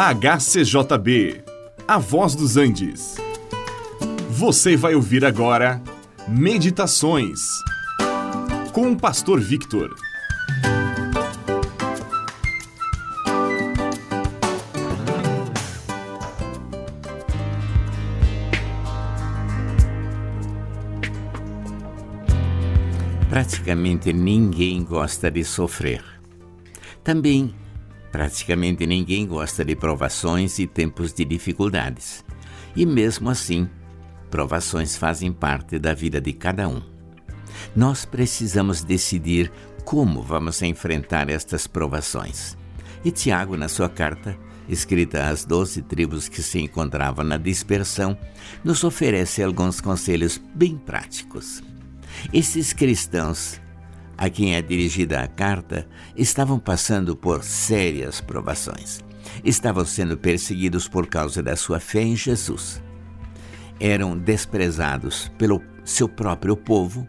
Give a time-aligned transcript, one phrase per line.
[0.00, 1.42] HCJB,
[1.88, 3.16] A Voz dos Andes.
[4.30, 5.82] Você vai ouvir agora
[6.28, 7.40] Meditações
[8.72, 9.92] com o Pastor Victor.
[23.28, 26.04] Praticamente ninguém gosta de sofrer.
[27.02, 27.52] Também
[28.10, 32.24] Praticamente ninguém gosta de provações e tempos de dificuldades.
[32.74, 33.68] E mesmo assim,
[34.30, 36.82] provações fazem parte da vida de cada um.
[37.74, 39.50] Nós precisamos decidir
[39.84, 42.56] como vamos enfrentar estas provações.
[43.04, 44.36] E Tiago, na sua carta,
[44.68, 48.16] escrita às doze tribos que se encontravam na dispersão,
[48.62, 51.62] nos oferece alguns conselhos bem práticos.
[52.32, 53.60] Esses cristãos
[54.18, 59.00] a quem é dirigida a carta estavam passando por sérias provações.
[59.44, 62.82] Estavam sendo perseguidos por causa da sua fé em Jesus.
[63.78, 67.08] Eram desprezados pelo seu próprio povo.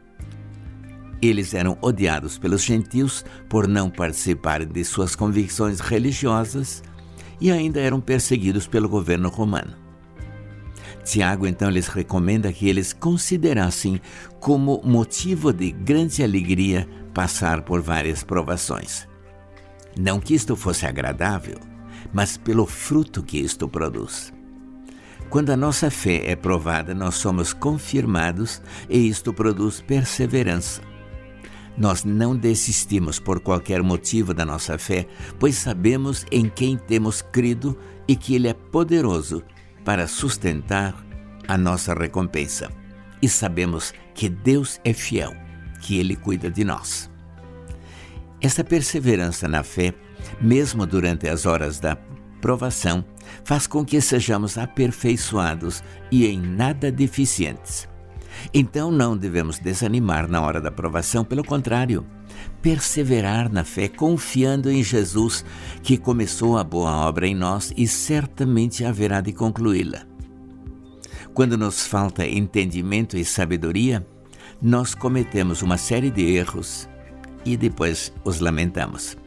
[1.20, 6.84] Eles eram odiados pelos gentios por não participarem de suas convicções religiosas
[7.42, 9.89] e ainda eram perseguidos pelo governo romano.
[11.10, 14.00] Tiago então lhes recomenda que eles considerassem
[14.40, 19.08] como motivo de grande alegria passar por várias provações.
[20.00, 21.58] Não que isto fosse agradável,
[22.14, 24.32] mas pelo fruto que isto produz.
[25.32, 30.80] Quando a nossa fé é provada, nós somos confirmados e isto produz perseverança.
[31.76, 35.08] Nós não desistimos por qualquer motivo da nossa fé,
[35.40, 37.76] pois sabemos em quem temos crido
[38.08, 39.44] e que Ele é poderoso
[39.90, 40.94] para sustentar
[41.48, 42.70] a nossa recompensa.
[43.24, 45.34] E sabemos que Deus é fiel
[45.82, 47.10] que Ele cuida de nós.
[48.40, 49.96] Essa perseverança na fé,
[50.40, 51.98] mesmo durante as horas da
[52.40, 53.04] provação,
[53.44, 57.90] faz com que sejamos aperfeiçoados e em nada deficientes.
[58.54, 62.06] Então não devemos desanimar na hora da provação, pelo contrário,
[62.62, 65.46] perseverar na fé, confiando em Jesus,
[65.82, 70.02] que começou a boa obra em nós e certamente haverá de concluí-la.
[71.34, 74.06] Quando nos falta entendimento e sabedoria,
[74.62, 76.90] nós cometemos uma série de erros
[77.46, 79.18] e depois os lamentamos.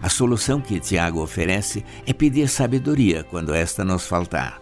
[0.00, 4.60] A solução que Tiago oferece é pedir sabedoria quando esta nos faltar.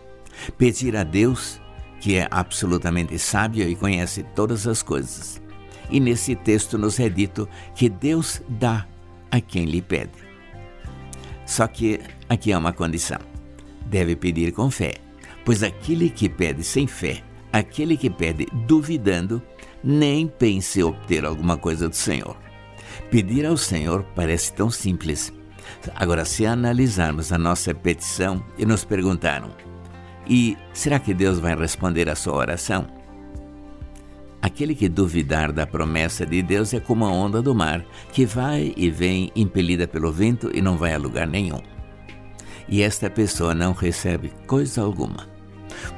[0.57, 1.61] Pedir a Deus,
[2.05, 5.41] que é absolutamente sábio e conhece todas as coisas.
[5.89, 8.87] E nesse texto nos é dito que Deus dá
[9.31, 10.13] a quem lhe pede.
[11.47, 11.99] Só que
[12.29, 13.17] aqui há uma condição:
[13.87, 14.97] deve pedir com fé,
[15.47, 19.41] pois aquele que pede sem fé, aquele que pede duvidando,
[19.83, 22.37] nem pense obter alguma coisa do Senhor.
[23.11, 25.33] Pedir ao Senhor parece tão simples.
[25.97, 29.49] Agora, se analisarmos a nossa petição e nos perguntaram:
[30.27, 32.87] e será que Deus vai responder a sua oração?
[34.41, 38.75] Aquele que duvidar da promessa de Deus é como a onda do mar, que vai
[38.77, 41.61] e vem impelida pelo vento e não vai a lugar nenhum.
[42.69, 45.27] E esta pessoa não recebe coisa alguma.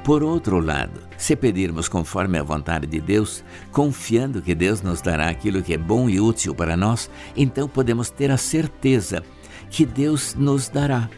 [0.03, 5.27] Por outro lado, se pedirmos conforme a vontade de Deus, confiando que Deus nos dará
[5.27, 9.23] aquilo que é bom e útil para nós, então podemos ter a certeza
[9.69, 11.09] que Deus nos dará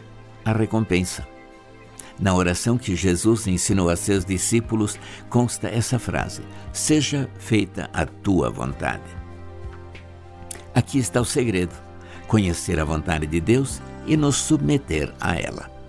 [0.44, 1.39] a recompensa.
[2.20, 4.98] Na oração que Jesus ensinou a seus discípulos
[5.30, 6.42] consta essa frase:
[6.72, 9.02] Seja feita a tua vontade.
[10.74, 11.74] Aqui está o segredo:
[12.28, 15.79] conhecer a vontade de Deus e nos submeter a ela.